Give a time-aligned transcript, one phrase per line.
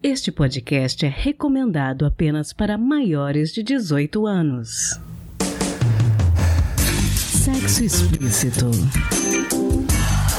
[0.00, 4.96] Este podcast é recomendado apenas para maiores de 18 anos.
[7.16, 8.66] Sexo Explícito.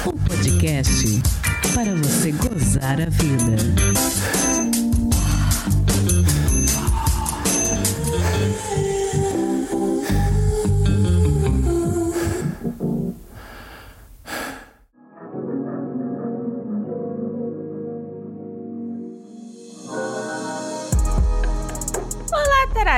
[0.08, 1.22] Um podcast
[1.76, 4.49] para você gozar a vida.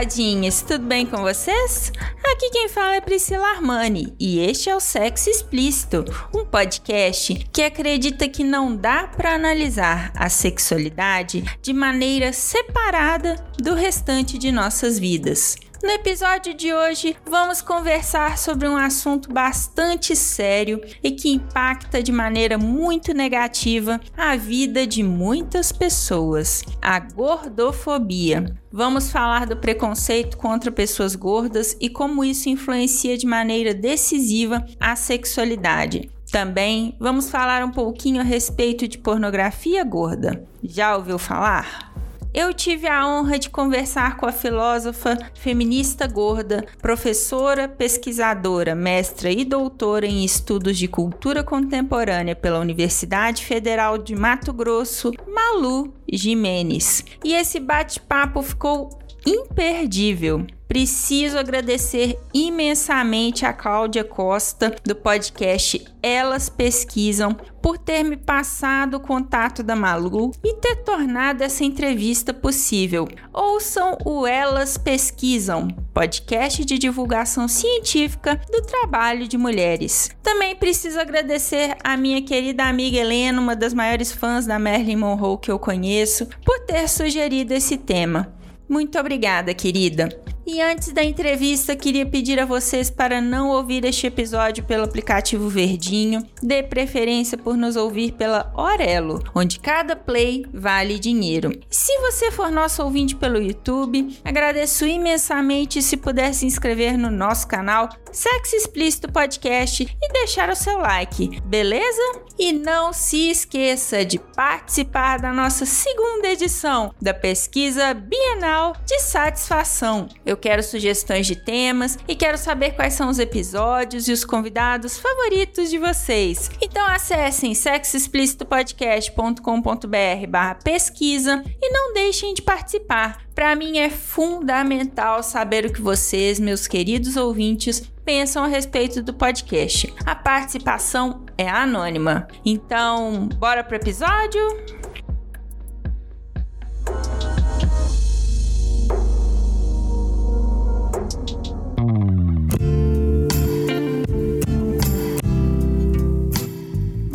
[0.02, 1.92] Namoradinhas, tudo bem com vocês?
[2.32, 7.62] Aqui quem fala é Priscila Armani e este é o Sexo Explícito, um podcast que
[7.62, 14.98] acredita que não dá para analisar a sexualidade de maneira separada do restante de nossas
[14.98, 15.56] vidas.
[15.84, 22.12] No episódio de hoje, vamos conversar sobre um assunto bastante sério e que impacta de
[22.12, 28.56] maneira muito negativa a vida de muitas pessoas: a gordofobia.
[28.72, 34.96] Vamos falar do preconceito contra pessoas gordas e como isso influencia de maneira decisiva a
[34.96, 36.12] sexualidade.
[36.32, 40.48] Também vamos falar um pouquinho a respeito de pornografia gorda.
[40.64, 41.91] Já ouviu falar?
[42.34, 49.44] Eu tive a honra de conversar com a filósofa feminista gorda, professora, pesquisadora, mestra e
[49.44, 57.04] doutora em estudos de cultura contemporânea pela Universidade Federal de Mato Grosso, Malu Jimenez.
[57.22, 60.46] E esse bate-papo ficou imperdível.
[60.72, 69.00] Preciso agradecer imensamente a Cláudia Costa do podcast Elas Pesquisam por ter me passado o
[69.02, 73.06] contato da Malu e ter tornado essa entrevista possível.
[73.34, 80.10] Ouçam o Elas Pesquisam, podcast de divulgação científica do trabalho de mulheres.
[80.24, 85.38] Também preciso agradecer a minha querida amiga Helena, uma das maiores fãs da Marilyn Monroe
[85.38, 88.40] que eu conheço, por ter sugerido esse tema.
[88.72, 90.08] Muito obrigada, querida.
[90.54, 95.48] E antes da entrevista, queria pedir a vocês para não ouvir este episódio pelo aplicativo
[95.48, 101.58] Verdinho, dê preferência por nos ouvir pela Orelo, onde cada play vale dinheiro.
[101.70, 107.48] Se você for nosso ouvinte pelo YouTube, agradeço imensamente se puder se inscrever no nosso
[107.48, 112.20] canal Sexo Explícito Podcast e deixar o seu like, beleza?
[112.38, 120.10] E não se esqueça de participar da nossa segunda edição da pesquisa Bienal de Satisfação.
[120.26, 124.98] Eu quero sugestões de temas e quero saber quais são os episódios e os convidados
[124.98, 126.50] favoritos de vocês.
[126.60, 133.22] Então acessem sexoexplicitopodcast.com.br barra pesquisa e não deixem de participar.
[133.36, 139.14] Para mim é fundamental saber o que vocês, meus queridos ouvintes, pensam a respeito do
[139.14, 139.94] podcast.
[140.06, 142.28] A participação é anônima.
[142.46, 144.42] Então, bora pro episódio?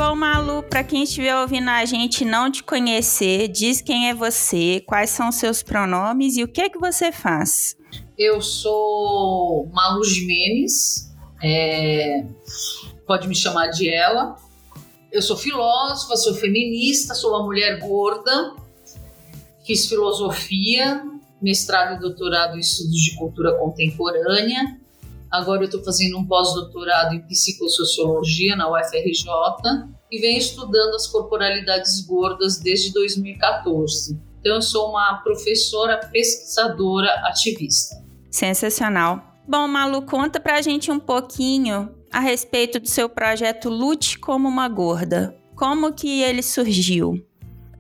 [0.09, 4.81] Bom, Malu, para quem estiver ouvindo a gente não te conhecer, diz quem é você,
[4.87, 7.77] quais são seus pronomes e o que é que você faz.
[8.17, 11.13] Eu sou Malu Jimenez,
[11.43, 12.25] é,
[13.05, 14.37] pode me chamar de ela.
[15.11, 18.55] Eu sou filósofa, sou feminista, sou uma mulher gorda,
[19.67, 21.03] fiz filosofia,
[21.43, 24.79] mestrado e doutorado em estudos de cultura contemporânea
[25.31, 29.27] Agora eu estou fazendo um pós-doutorado em psicossociologia na UFRJ
[30.11, 34.19] e venho estudando as corporalidades gordas desde 2014.
[34.41, 37.97] Então eu sou uma professora, pesquisadora, ativista.
[38.31, 39.35] Sensacional.
[39.49, 44.69] Bom, Malu, conta pra gente um pouquinho a respeito do seu projeto Lute como uma
[44.69, 45.37] gorda.
[45.55, 47.25] Como que ele surgiu?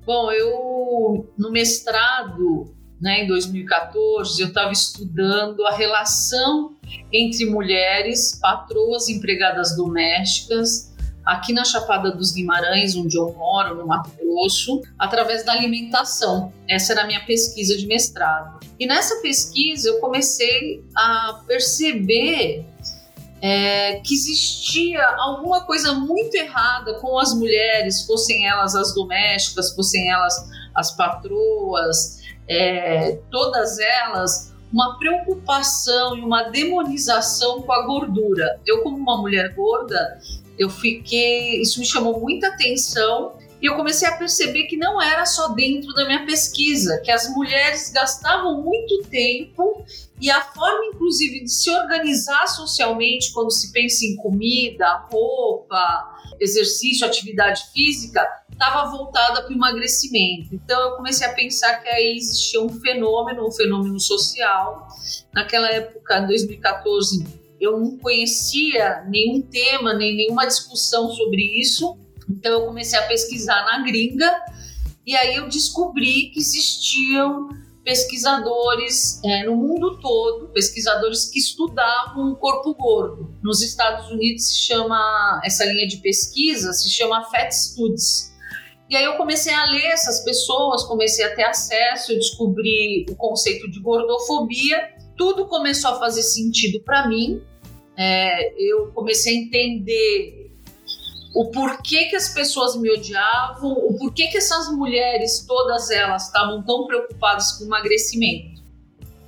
[0.04, 6.76] Bom, eu no mestrado né, em 2014, eu estava estudando a relação
[7.12, 10.94] entre mulheres, patroas, empregadas domésticas,
[11.26, 16.52] aqui na Chapada dos Guimarães, onde eu moro, no Mato Grosso, através da alimentação.
[16.68, 18.60] Essa era a minha pesquisa de mestrado.
[18.78, 22.64] E nessa pesquisa eu comecei a perceber
[23.42, 30.10] é, que existia alguma coisa muito errada com as mulheres, fossem elas as domésticas, fossem
[30.10, 38.60] elas as patroas, é, todas elas uma preocupação e uma demonização com a gordura.
[38.66, 40.20] Eu, como uma mulher gorda,
[40.58, 41.60] eu fiquei.
[41.60, 45.92] Isso me chamou muita atenção e eu comecei a perceber que não era só dentro
[45.94, 49.82] da minha pesquisa, que as mulheres gastavam muito tempo
[50.20, 57.06] e a forma, inclusive, de se organizar socialmente quando se pensa em comida, roupa, exercício,
[57.06, 60.54] atividade física, estava voltada para o emagrecimento.
[60.54, 64.88] Então eu comecei a pensar que aí existia um fenômeno, um fenômeno social.
[65.32, 67.24] Naquela época, em 2014,
[67.60, 71.98] eu não conhecia nenhum tema, nem nenhuma discussão sobre isso.
[72.28, 74.32] Então eu comecei a pesquisar na gringa
[75.06, 77.48] e aí eu descobri que existiam
[77.84, 83.32] pesquisadores é, no mundo todo, pesquisadores que estudavam o corpo gordo.
[83.40, 88.34] Nos Estados Unidos se chama essa linha de pesquisa se chama Fat Studies.
[88.88, 93.16] E aí eu comecei a ler essas pessoas, comecei a ter acesso, eu descobri o
[93.16, 94.94] conceito de gordofobia.
[95.16, 97.42] Tudo começou a fazer sentido para mim.
[97.96, 100.52] É, eu comecei a entender
[101.34, 106.62] o porquê que as pessoas me odiavam, o porquê que essas mulheres, todas elas, estavam
[106.62, 108.62] tão preocupadas com emagrecimento.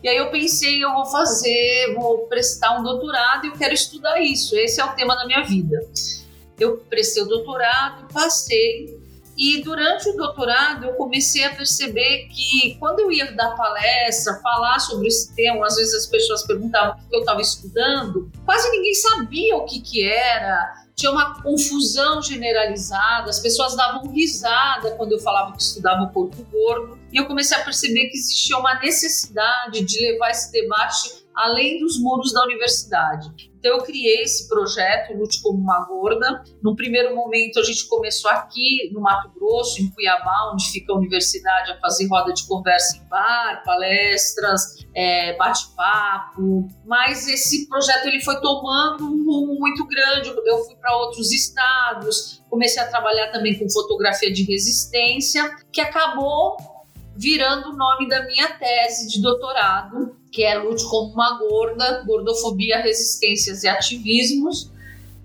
[0.02, 4.20] E aí eu pensei, eu vou fazer, vou prestar um doutorado e eu quero estudar
[4.20, 4.56] isso.
[4.56, 5.80] Esse é o tema da minha vida.
[6.58, 8.97] Eu prestei o doutorado, passei,
[9.38, 14.80] e durante o doutorado eu comecei a perceber que quando eu ia dar palestra, falar
[14.80, 18.94] sobre esse tema, às vezes as pessoas perguntavam o que eu estava estudando, quase ninguém
[18.94, 20.82] sabia o que, que era.
[20.96, 26.44] Tinha uma confusão generalizada, as pessoas davam risada quando eu falava que estudava o corpo
[26.50, 31.78] gordo, e eu comecei a perceber que existia uma necessidade de levar esse debate além
[31.78, 33.30] dos muros da universidade.
[33.58, 36.42] Então eu criei esse projeto, Lute como uma Gorda.
[36.60, 40.96] Num primeiro momento a gente começou aqui no Mato Grosso, em Cuiabá, onde fica a
[40.96, 46.68] universidade, a fazer roda de conversa em bar, palestras, é, bate-papo.
[46.84, 50.34] Mas esse projeto ele foi tomando um rumo muito grande.
[50.44, 56.56] Eu fui para outros estados, comecei a trabalhar também com fotografia de resistência, que acabou
[57.18, 62.78] virando o nome da minha tese de doutorado, que é Lute como uma Gorda, Gordofobia,
[62.78, 64.70] Resistências e Ativismos,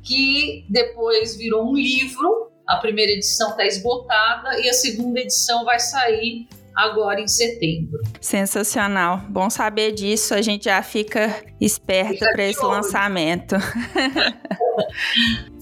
[0.02, 2.52] que depois virou um livro.
[2.68, 8.02] A primeira edição está esgotada e a segunda edição vai sair agora em setembro.
[8.20, 9.22] Sensacional.
[9.30, 13.56] Bom saber disso, a gente já fica esperta para esse lançamento.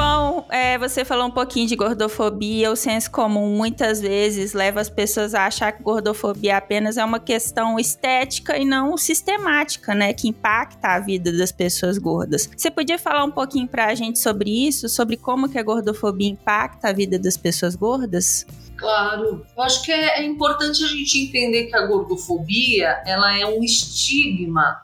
[0.00, 2.70] Bom, é, você falou um pouquinho de gordofobia.
[2.70, 7.20] O senso comum muitas vezes leva as pessoas a achar que gordofobia apenas é uma
[7.20, 10.12] questão estética e não sistemática, né?
[10.12, 12.48] Que impacta a vida das pessoas gordas.
[12.56, 14.88] Você podia falar um pouquinho pra gente sobre isso?
[14.88, 18.46] Sobre como que a gordofobia impacta a vida das pessoas gordas?
[18.76, 23.44] Claro, eu acho que é, é importante a gente entender que a gordofobia ela é
[23.44, 24.80] um estigma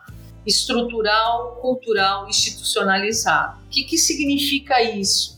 [0.47, 3.59] estrutural, cultural, institucionalizado.
[3.67, 5.36] O que, que significa isso?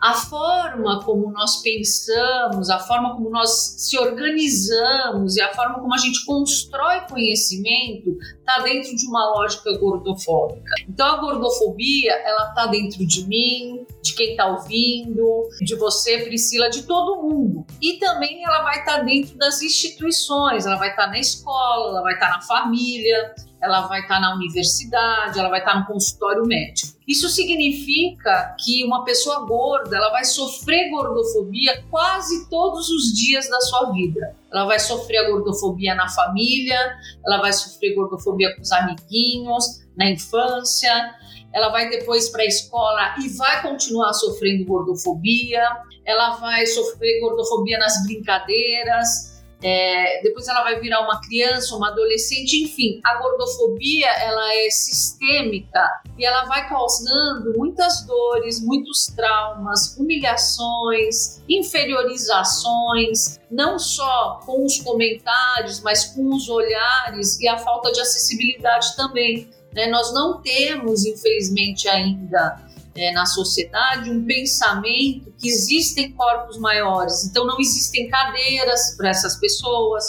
[0.00, 5.92] A forma como nós pensamos, a forma como nós se organizamos e a forma como
[5.94, 10.70] a gente constrói conhecimento está dentro de uma lógica gordofóbica.
[10.88, 16.70] Então a gordofobia ela está dentro de mim, de quem está ouvindo, de você, Priscila,
[16.70, 17.66] de todo mundo.
[17.82, 21.90] E também ela vai estar tá dentro das instituições, ela vai estar tá na escola,
[21.90, 25.86] ela vai estar tá na família, ela vai estar na universidade, ela vai estar no
[25.86, 26.98] consultório médico.
[27.06, 33.60] Isso significa que uma pessoa gorda, ela vai sofrer gordofobia quase todos os dias da
[33.60, 34.34] sua vida.
[34.52, 36.78] Ela vai sofrer a gordofobia na família,
[37.26, 41.14] ela vai sofrer gordofobia com os amiguinhos, na infância,
[41.52, 45.62] ela vai depois para a escola e vai continuar sofrendo gordofobia,
[46.04, 49.29] ela vai sofrer gordofobia nas brincadeiras,
[49.62, 55.82] é, depois ela vai virar uma criança, uma adolescente, enfim, a gordofobia ela é sistêmica
[56.18, 65.80] e ela vai causando muitas dores, muitos traumas, humilhações, inferiorizações, não só com os comentários,
[65.80, 69.50] mas com os olhares e a falta de acessibilidade também.
[69.74, 69.86] Né?
[69.88, 72.69] Nós não temos, infelizmente, ainda
[73.00, 79.36] é, na sociedade um pensamento que existem corpos maiores, então não existem cadeiras para essas
[79.40, 80.04] pessoas,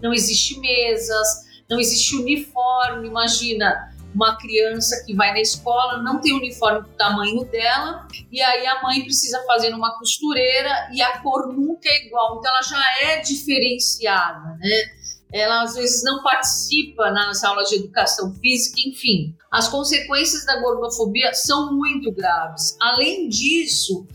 [0.00, 1.26] não existe mesas,
[1.68, 3.08] não existe uniforme.
[3.08, 8.66] Imagina uma criança que vai na escola, não tem uniforme do tamanho dela, e aí
[8.66, 13.08] a mãe precisa fazer numa costureira e a cor nunca é igual, então ela já
[13.08, 14.96] é diferenciada, né?
[15.32, 19.34] Ela às vezes não participa nas aulas de educação física, enfim.
[19.50, 22.76] As consequências da gordofobia são muito graves.
[22.80, 24.06] Além disso,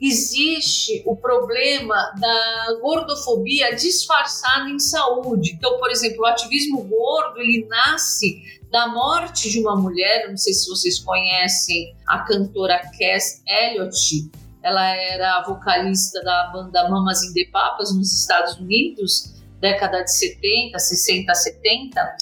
[0.00, 5.52] existe o problema da gordofobia disfarçada em saúde.
[5.52, 10.52] Então, por exemplo, o ativismo gordo, ele nasce da morte de uma mulher, não sei
[10.52, 14.30] se vocês conhecem a cantora Cass Elliot,
[14.62, 20.78] ela era vocalista da banda Mamas in the Papas nos Estados Unidos, década de 70,
[20.78, 22.16] 60, 70,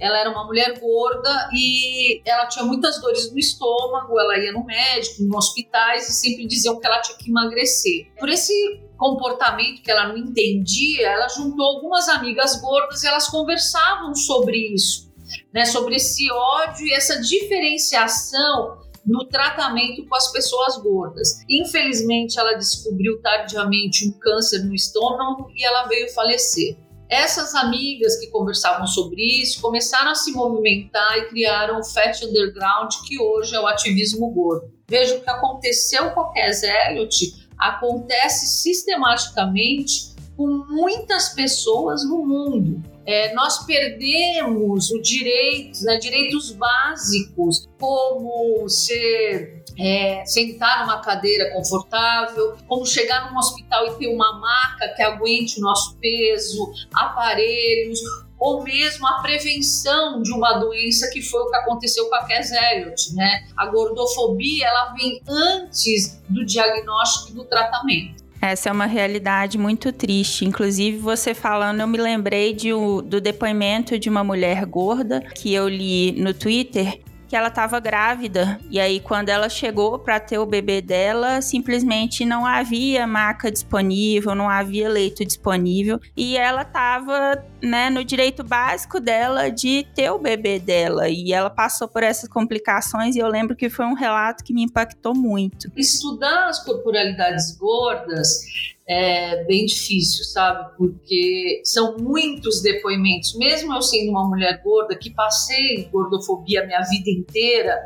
[0.00, 4.64] ela era uma mulher gorda e ela tinha muitas dores no estômago, ela ia no
[4.64, 8.10] médico, em hospitais e sempre diziam que ela tinha que emagrecer.
[8.18, 8.52] Por esse
[8.96, 15.12] comportamento que ela não entendia, ela juntou algumas amigas gordas e elas conversavam sobre isso,
[15.52, 21.40] né, sobre esse ódio e essa diferenciação no tratamento com as pessoas gordas.
[21.48, 26.76] Infelizmente, ela descobriu tardiamente um câncer no estômago e ela veio falecer.
[27.08, 32.92] Essas amigas que conversavam sobre isso começaram a se movimentar e criaram o Fat Underground,
[33.06, 34.70] que hoje é o ativismo gordo.
[34.86, 42.82] Veja o que aconteceu com a Cass Elliot, acontece sistematicamente com muitas pessoas no mundo.
[43.08, 52.58] É, nós perdemos o direito, né, direitos básicos, como ser é, sentar numa cadeira confortável,
[52.66, 57.98] como chegar num hospital e ter uma maca que aguente o nosso peso, aparelhos,
[58.38, 62.52] ou mesmo a prevenção de uma doença que foi o que aconteceu com a Cass
[62.52, 63.48] Elliot, né?
[63.56, 68.27] A gordofobia, ela vem antes do diagnóstico e do tratamento.
[68.40, 70.44] Essa é uma realidade muito triste.
[70.44, 72.70] Inclusive, você falando, eu me lembrei de,
[73.04, 78.58] do depoimento de uma mulher gorda que eu li no Twitter que ela estava grávida.
[78.70, 84.34] E aí, quando ela chegou para ter o bebê dela, simplesmente não havia maca disponível,
[84.34, 86.00] não havia leito disponível.
[86.16, 91.08] E ela estava né, no direito básico dela de ter o bebê dela.
[91.08, 93.14] E ela passou por essas complicações.
[93.14, 95.70] E eu lembro que foi um relato que me impactou muito.
[95.76, 98.40] Estudar as corporalidades gordas
[98.88, 100.74] é bem difícil, sabe?
[100.76, 103.36] Porque são muitos depoimentos.
[103.36, 107.76] Mesmo eu sendo uma mulher gorda, que passei gordofobia a minha vida inteira,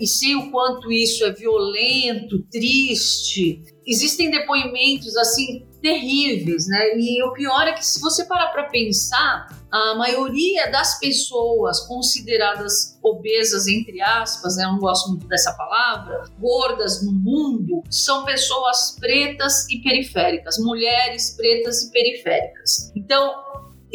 [0.00, 3.62] e sei o quanto isso é violento, triste.
[3.84, 6.98] Existem depoimentos assim terríveis, né?
[6.98, 12.98] E o pior é que se você parar para pensar, a maioria das pessoas consideradas
[13.02, 18.96] obesas, entre aspas, né, eu não gosto muito dessa palavra, gordas no mundo, são pessoas
[18.98, 22.90] pretas e periféricas, mulheres pretas e periféricas.
[22.96, 23.32] Então,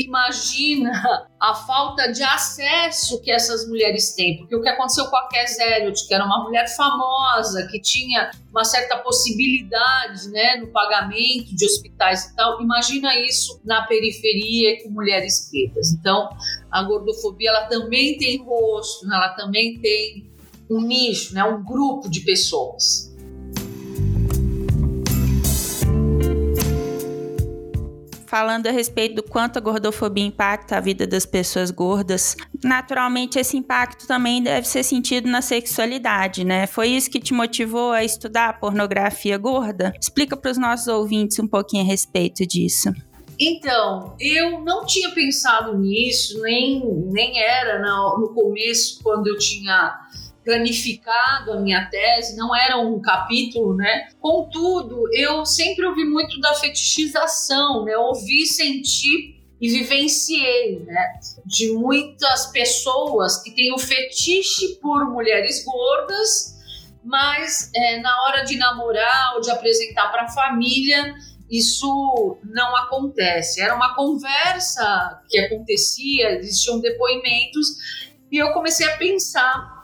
[0.06, 0.92] imagina
[1.40, 5.58] a falta de acesso que essas mulheres têm, porque o que aconteceu com a Cass
[5.60, 11.66] Elliot, que era uma mulher famosa, que tinha uma certa possibilidade né, no pagamento de
[11.66, 15.92] hospitais e tal, imagina isso na periferia com mulheres pretas.
[15.92, 16.30] Então,
[16.72, 20.32] a gordofobia ela também tem rosto, ela também tem
[20.70, 23.11] um nicho, né, um grupo de pessoas.
[28.32, 33.58] Falando a respeito do quanto a gordofobia impacta a vida das pessoas gordas, naturalmente esse
[33.58, 36.66] impacto também deve ser sentido na sexualidade, né?
[36.66, 39.92] Foi isso que te motivou a estudar pornografia gorda?
[40.00, 42.94] Explica para os nossos ouvintes um pouquinho a respeito disso.
[43.38, 49.94] Então, eu não tinha pensado nisso, nem, nem era no, no começo, quando eu tinha
[50.52, 54.10] planificado a minha tese, não era um capítulo, né?
[54.20, 57.96] Contudo, eu sempre ouvi muito da fetichização, né?
[57.96, 61.14] Ouvi, senti e vivenciei, né?
[61.46, 66.60] De muitas pessoas que têm o fetiche por mulheres gordas,
[67.02, 71.16] mas é, na hora de namorar ou de apresentar para a família,
[71.50, 73.62] isso não acontece.
[73.62, 77.70] Era uma conversa que acontecia, existiam depoimentos,
[78.30, 79.81] e eu comecei a pensar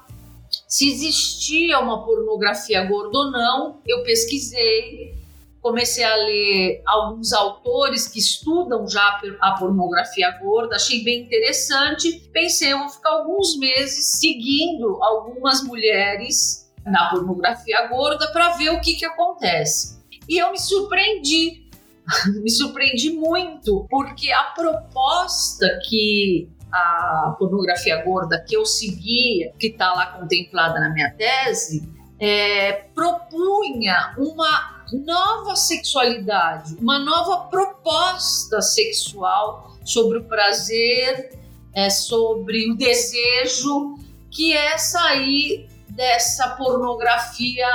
[0.68, 3.82] se existia uma pornografia gorda ou não.
[3.88, 5.16] Eu pesquisei,
[5.62, 12.30] comecei a ler alguns autores que estudam já a pornografia gorda, achei bem interessante.
[12.34, 18.82] Pensei, eu vou ficar alguns meses seguindo algumas mulheres na pornografia gorda para ver o
[18.82, 19.98] que, que acontece.
[20.28, 21.70] E eu me surpreendi,
[22.44, 29.94] me surpreendi muito, porque a proposta que a pornografia gorda que eu segui, que está
[29.94, 31.88] lá contemplada na minha tese,
[32.20, 41.38] é, propunha uma nova sexualidade, uma nova proposta sexual sobre o prazer,
[41.74, 43.98] é, sobre o desejo,
[44.32, 47.68] que é sair dessa pornografia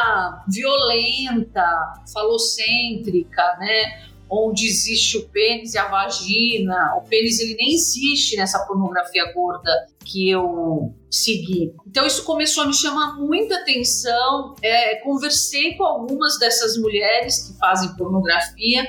[0.49, 4.12] violenta, falocêntrica, né?
[4.33, 6.97] Onde existe o pênis e a vagina.
[6.97, 9.71] O pênis ele nem existe nessa pornografia gorda
[10.03, 11.75] que eu segui.
[11.87, 14.55] Então isso começou a me chamar muita atenção.
[14.63, 18.89] É, conversei com algumas dessas mulheres que fazem pornografia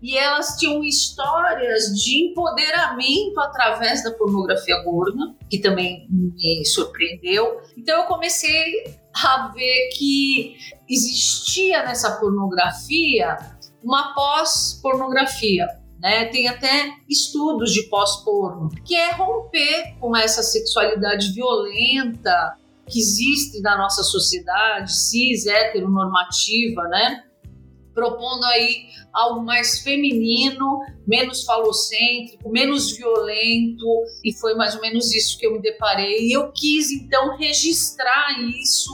[0.00, 7.60] e elas tinham histórias de empoderamento através da pornografia gorda, que também me surpreendeu.
[7.76, 10.56] Então eu comecei a ver que
[10.88, 13.53] existia nessa pornografia
[13.84, 15.68] uma pós-pornografia.
[16.00, 16.26] né?
[16.26, 23.78] Tem até estudos de pós-porno, que é romper com essa sexualidade violenta que existe na
[23.78, 27.24] nossa sociedade, cis, heteronormativa, né?
[27.94, 33.86] Propondo aí algo mais feminino, menos falocêntrico, menos violento,
[34.22, 36.26] e foi mais ou menos isso que eu me deparei.
[36.26, 38.92] E eu quis então registrar isso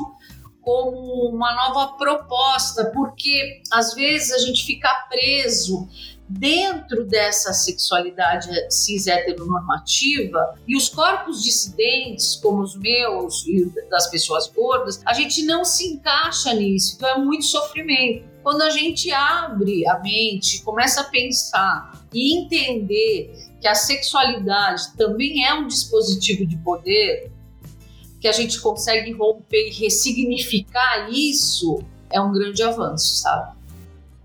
[0.62, 5.88] como uma nova proposta, porque às vezes a gente fica preso
[6.31, 14.47] dentro dessa sexualidade cis heteronormativa e os corpos dissidentes, como os meus e das pessoas
[14.47, 18.31] gordas, a gente não se encaixa nisso, então é muito sofrimento.
[18.45, 25.45] Quando a gente abre a mente, começa a pensar e entender que a sexualidade também
[25.45, 27.31] é um dispositivo de poder,
[28.21, 33.60] que a gente consegue romper e ressignificar isso, é um grande avanço, sabe?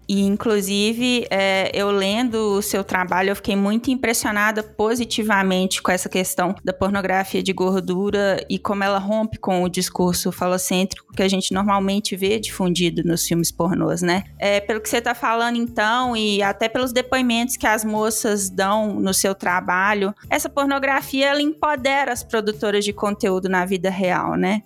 [0.07, 6.09] E, inclusive, é, eu lendo o seu trabalho, eu fiquei muito impressionada positivamente com essa
[6.09, 11.27] questão da pornografia de gordura e como ela rompe com o discurso falocêntrico que a
[11.27, 14.23] gente normalmente vê difundido nos filmes pornôs, né?
[14.37, 18.99] É, pelo que você está falando, então, e até pelos depoimentos que as moças dão
[18.99, 24.61] no seu trabalho, essa pornografia, ela empodera as produtoras de conteúdo na vida real, né?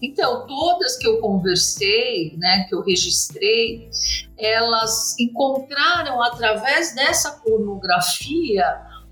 [0.00, 3.90] Então, todas que eu conversei, né, que eu registrei,
[4.38, 8.64] elas encontraram através dessa pornografia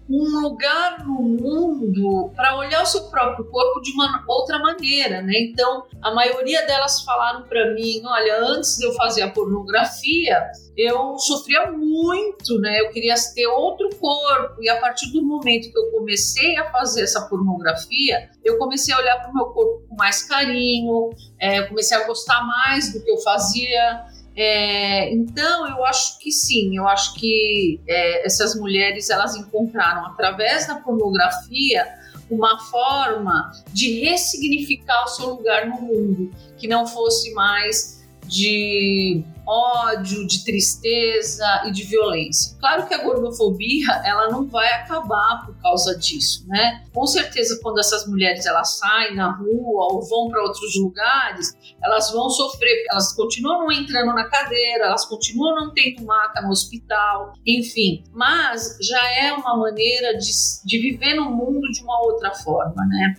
[0.09, 5.33] um lugar no mundo para olhar o seu próprio corpo de uma outra maneira, né?
[5.39, 11.19] Então, a maioria delas falaram para mim, olha, antes de eu fazer a pornografia, eu
[11.19, 12.81] sofria muito, né?
[12.81, 17.03] Eu queria ter outro corpo e a partir do momento que eu comecei a fazer
[17.03, 21.97] essa pornografia, eu comecei a olhar para o meu corpo com mais carinho, é, comecei
[21.97, 24.07] a gostar mais do que eu fazia.
[24.35, 30.67] É, então eu acho que sim, eu acho que é, essas mulheres elas encontraram através
[30.67, 31.87] da pornografia
[32.31, 40.27] uma forma de ressignificar o seu lugar no mundo, que não fosse mais de ódio,
[40.27, 42.57] de tristeza e de violência.
[42.59, 46.85] Claro que a gordofobia ela não vai acabar por causa disso, né?
[46.93, 52.13] Com certeza quando essas mulheres elas saem na rua ou vão para outros lugares, elas
[52.13, 58.05] vão sofrer, elas continuam entrando na cadeira, elas continuam não tendo maca no hospital, enfim.
[58.13, 60.31] Mas já é uma maneira de,
[60.65, 63.15] de viver no mundo de uma outra forma, né?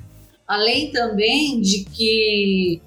[0.47, 2.81] Além também de que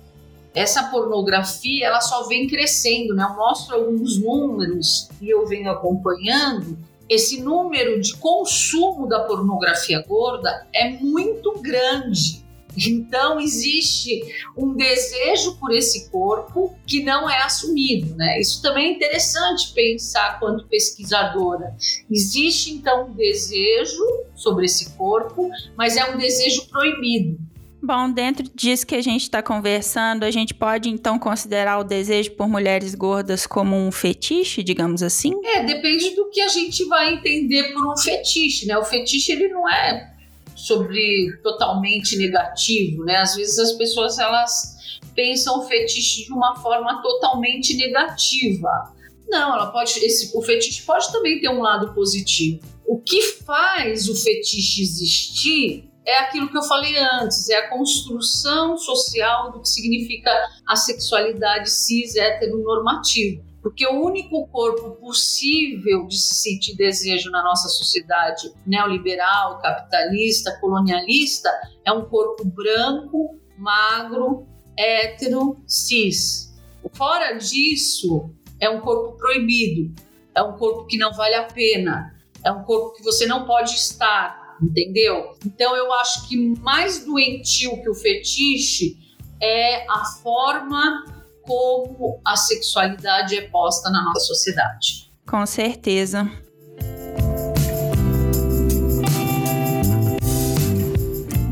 [0.57, 3.27] essa pornografia ela só vem crescendo, né?
[3.29, 6.79] Eu mostro alguns números e eu venho acompanhando.
[7.09, 12.43] Esse número de consumo da pornografia gorda é muito grande.
[12.75, 14.23] Então existe
[14.57, 18.41] um desejo por esse corpo que não é assumido, né?
[18.41, 21.77] Isso também é interessante pensar quanto pesquisadora.
[22.11, 24.03] Existe então um desejo
[24.35, 27.39] sobre esse corpo, mas é um desejo proibido.
[27.87, 32.33] Bom, dentro disso que a gente está conversando, a gente pode então considerar o desejo
[32.33, 35.33] por mulheres gordas como um fetiche, digamos assim?
[35.45, 38.77] É, depende do que a gente vai entender por um fetiche, né?
[38.77, 40.13] O fetiche ele não é
[40.57, 43.19] sobre totalmente negativo, né?
[43.19, 48.93] Às vezes as pessoas elas pensam o fetiche de uma forma totalmente negativa.
[49.29, 52.59] Não, ela pode, esse, o fetiche pode também ter um lado positivo.
[52.85, 58.79] O que faz o fetiche existir é aquilo que eu falei antes, é a construção
[58.79, 60.31] social do que significa
[60.65, 63.45] a sexualidade cis heteronormativa.
[63.61, 71.51] Porque o único corpo possível de se sentir desejo na nossa sociedade neoliberal, capitalista, colonialista
[71.85, 74.47] é um corpo branco, magro,
[74.79, 76.55] hétero, cis.
[76.93, 79.93] Fora disso, é um corpo proibido,
[80.33, 82.15] é um corpo que não vale a pena,
[82.45, 85.37] é um corpo que você não pode estar, entendeu?
[85.45, 88.97] Então eu acho que mais doentio que o fetiche
[89.41, 91.05] é a forma
[91.43, 95.11] como a sexualidade é posta na nossa sociedade.
[95.29, 96.29] Com certeza.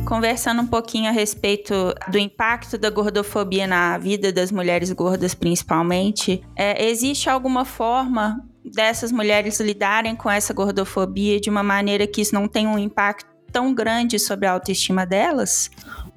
[0.06, 1.74] Conversando um pouquinho a respeito
[2.08, 8.38] do impacto da gordofobia na vida das mulheres gordas, principalmente, é, existe alguma forma
[8.74, 13.32] dessas mulheres lidarem com essa gordofobia de uma maneira que isso não tenha um impacto
[13.52, 15.70] tão grande sobre a autoestima delas?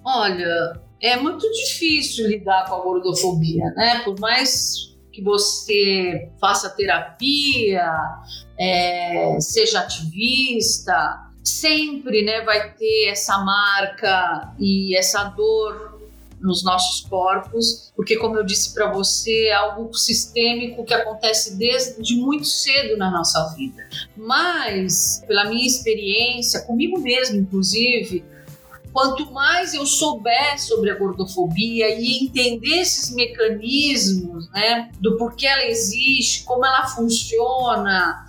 [0.04, 4.02] Olha, é muito difícil lidar com a gordofobia, né?
[4.04, 7.92] Por mais que você faça terapia,
[8.60, 15.97] é, seja ativista, sempre né, vai ter essa marca e essa dor
[16.40, 22.16] nos nossos corpos, porque, como eu disse para você, é algo sistêmico que acontece desde
[22.16, 23.88] muito cedo na nossa vida.
[24.16, 28.24] Mas, pela minha experiência, comigo mesmo, inclusive,
[28.94, 35.66] quanto mais eu souber sobre a gordofobia e entender esses mecanismos, né, do porquê ela
[35.66, 38.26] existe, como ela funciona,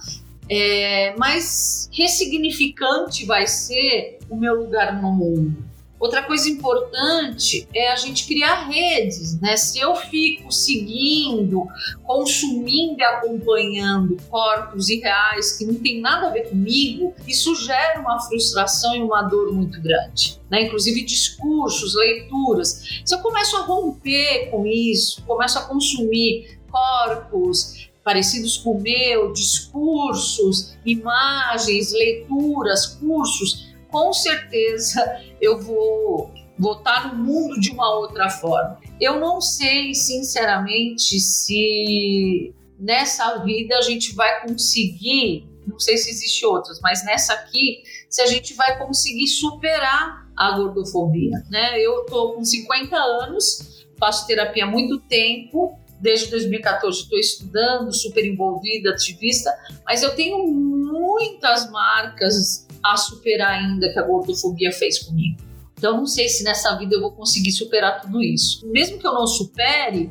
[0.49, 5.68] é, mais ressignificante vai ser o meu lugar no mundo.
[5.99, 9.57] Outra coisa importante é a gente criar redes, né?
[9.57, 11.67] Se eu fico seguindo,
[12.05, 18.21] consumindo e acompanhando corpos irreais que não tem nada a ver comigo, isso gera uma
[18.21, 20.41] frustração e uma dor muito grande.
[20.49, 20.63] Né?
[20.63, 23.03] Inclusive discursos, leituras.
[23.05, 29.33] Se eu começo a romper com isso, começo a consumir corpos parecidos com o meu,
[29.35, 38.81] discursos, imagens, leituras, cursos, com certeza eu vou votar no mundo de uma outra forma.
[39.01, 46.45] Eu não sei, sinceramente, se nessa vida a gente vai conseguir, não sei se existe
[46.45, 51.79] outras, mas nessa aqui, se a gente vai conseguir superar a gordofobia, né?
[51.81, 58.25] Eu tô com 50 anos, faço terapia há muito tempo, desde 2014 estou estudando, super
[58.25, 59.53] envolvida, ativista,
[59.85, 65.37] mas eu tenho muitas marcas a superar ainda que a gordofobia fez comigo.
[65.77, 68.67] Então, não sei se nessa vida eu vou conseguir superar tudo isso.
[68.69, 70.11] Mesmo que eu não supere,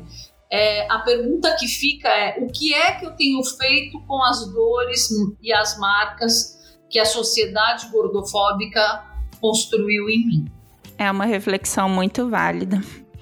[0.50, 4.50] é, a pergunta que fica é: o que é que eu tenho feito com as
[4.50, 5.08] dores
[5.42, 9.04] e as marcas que a sociedade gordofóbica
[9.40, 10.52] construiu em mim?
[10.96, 12.80] É uma reflexão muito válida.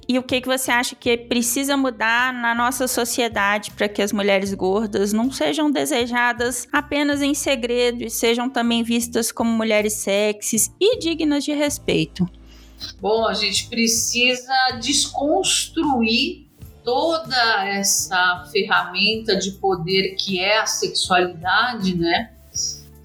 [0.09, 4.12] E o que, que você acha que precisa mudar na nossa sociedade para que as
[4.12, 10.73] mulheres gordas não sejam desejadas apenas em segredo e sejam também vistas como mulheres sexys
[10.81, 12.29] e dignas de respeito?
[13.01, 16.47] Bom, a gente precisa desconstruir
[16.85, 22.36] toda essa ferramenta de poder que é a sexualidade, né?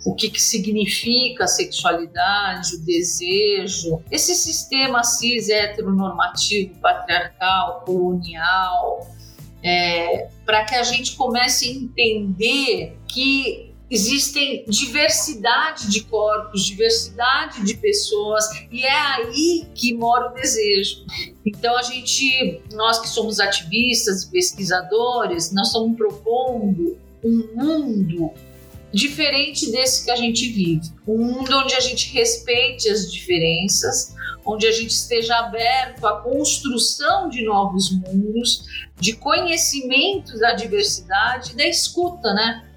[0.04, 9.08] O que, que significa a sexualidade, o desejo, esse sistema cis heteronormativo, patriarcal, colonial,
[9.64, 17.76] é, para que a gente comece a entender que existem diversidade de corpos, diversidade de
[17.76, 21.06] pessoas e é aí que mora o desejo.
[21.46, 28.34] Então a gente, nós que somos ativistas pesquisadores, nós estamos propondo um mundo
[28.93, 30.82] diferente desse que a gente vive.
[31.08, 34.13] Um mundo onde a gente respeite as diferenças,
[34.45, 38.65] onde a gente esteja aberto à construção de novos mundos,
[38.99, 42.67] de conhecimento da diversidade, da escuta, né?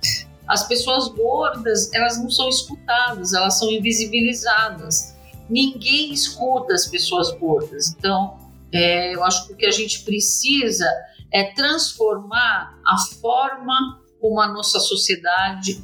[0.47, 5.15] As pessoas gordas, elas não são escutadas, elas são invisibilizadas.
[5.49, 7.95] Ninguém escuta as pessoas gordas.
[7.99, 8.39] Então,
[8.73, 10.87] é, eu acho que o que a gente precisa
[11.33, 15.83] é transformar a forma como a nossa sociedade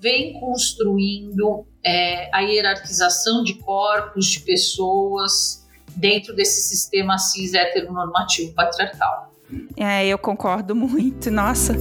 [0.00, 5.66] vem construindo é, a hierarquização de corpos, de pessoas
[5.96, 9.32] dentro desse sistema cis heteronormativo patriarcal.
[9.76, 11.74] É, eu concordo muito, nossa.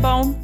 [0.00, 0.34] Bom,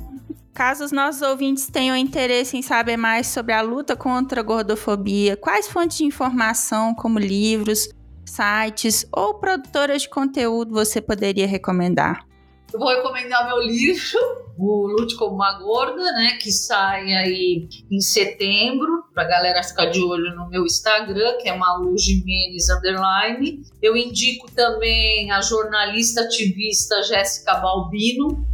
[0.52, 5.36] caso os nossos ouvintes tenham interesse em saber mais sobre a luta contra a gordofobia,
[5.36, 7.88] quais fontes de informação, como livros,
[8.32, 12.24] sites ou produtoras de conteúdo você poderia recomendar?
[12.72, 14.18] Eu vou recomendar meu livro,
[14.58, 20.00] o Lute como uma Gorda, né, que sai aí em setembro, pra galera ficar de
[20.00, 23.62] olho no meu Instagram, que é Malu Jimenez Underline.
[23.82, 28.46] Eu indico também a jornalista ativista Jéssica Balbino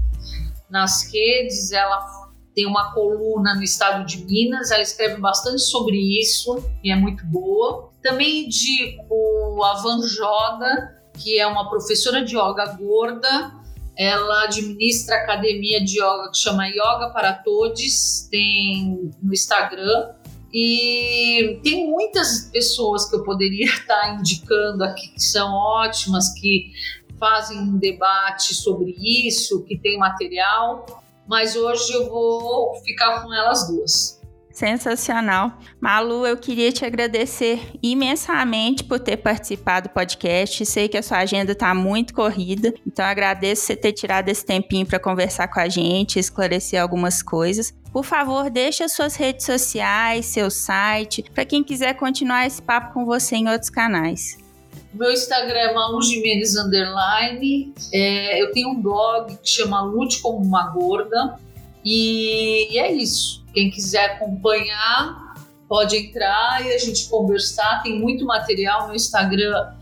[0.68, 2.27] nas redes, ela
[2.58, 7.24] tem uma coluna no estado de Minas, ela escreve bastante sobre isso e é muito
[7.24, 7.92] boa.
[8.02, 13.54] Também indico a Van Joda, que é uma professora de yoga gorda.
[13.96, 20.14] Ela administra a academia de yoga que chama Yoga para Todos, tem no Instagram.
[20.52, 26.72] E tem muitas pessoas que eu poderia estar indicando aqui que são ótimas, que
[27.20, 30.97] fazem um debate sobre isso, que tem material,
[31.28, 34.18] mas hoje eu vou ficar com elas duas.
[34.58, 35.52] Sensacional.
[35.80, 40.66] Malu, eu queria te agradecer imensamente por ter participado do podcast.
[40.66, 44.84] Sei que a sua agenda está muito corrida, então agradeço você ter tirado esse tempinho
[44.84, 47.72] para conversar com a gente, esclarecer algumas coisas.
[47.92, 52.94] Por favor, deixe as suas redes sociais, seu site, para quem quiser continuar esse papo
[52.94, 54.47] com você em outros canais.
[54.92, 57.74] Meu Instagram é Malu Jimenez Underline.
[57.92, 61.38] É, eu tenho um blog que chama Lute como uma Gorda.
[61.84, 63.44] E, e é isso.
[63.52, 65.34] Quem quiser acompanhar,
[65.68, 67.82] pode entrar e a gente conversar.
[67.82, 69.72] Tem muito material no Instagram,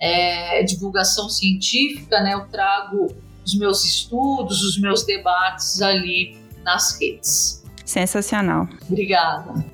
[0.00, 2.34] é, divulgação científica, né?
[2.34, 3.06] Eu trago
[3.44, 7.64] os meus estudos, os meus debates ali nas redes.
[7.84, 8.68] Sensacional.
[8.90, 9.64] Obrigada.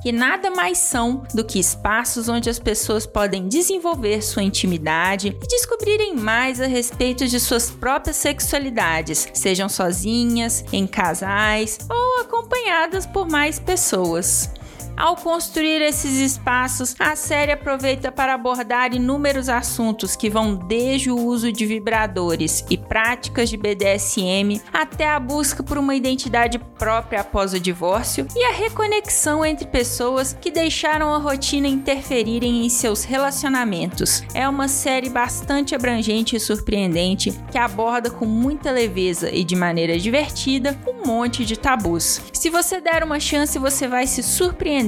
[0.04, 5.46] que nada mais são do que espaços onde as pessoas podem desenvolver sua intimidade e
[5.46, 13.26] descobrirem mais a respeito de suas próprias sexualidades, sejam sozinhas, em casais ou acompanhadas por
[13.26, 14.50] mais pessoas.
[14.96, 21.18] Ao construir esses espaços, a série aproveita para abordar inúmeros assuntos que vão desde o
[21.18, 27.52] uso de vibradores e práticas de BDSM até a busca por uma identidade própria após
[27.52, 34.22] o divórcio e a reconexão entre pessoas que deixaram a rotina interferirem em seus relacionamentos.
[34.32, 39.98] É uma série bastante abrangente e surpreendente que aborda com muita leveza e de maneira
[39.98, 42.20] divertida um monte de tabus.
[42.32, 44.83] Se você der uma chance, você vai se surpreender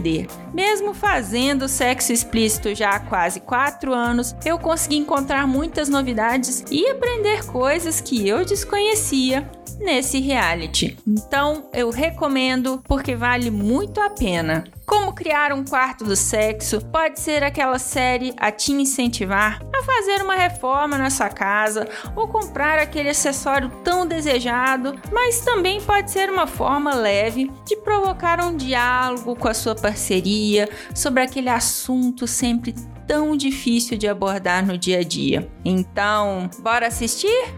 [0.53, 6.89] mesmo fazendo sexo explícito já há quase 4 anos, eu consegui encontrar muitas novidades e
[6.89, 10.97] aprender coisas que eu desconhecia nesse reality.
[11.07, 14.65] Então eu recomendo porque vale muito a pena.
[14.87, 20.23] Como criar um quarto do sexo pode ser aquela série a te incentivar a fazer
[20.23, 26.31] uma reforma na sua casa ou comprar aquele acessório tão desejado, mas também pode ser
[26.31, 32.73] uma forma leve de provocar um diálogo com a sua parceria sobre aquele assunto sempre
[33.07, 35.51] tão difícil de abordar no dia a dia.
[35.65, 37.55] Então, bora assistir?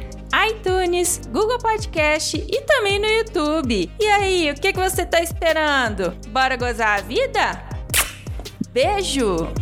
[0.50, 3.90] iTunes, Google Podcast e também no YouTube.
[4.00, 6.16] E aí, o que, que você está esperando?
[6.28, 7.62] Bora gozar a vida?
[8.70, 9.52] Beijo!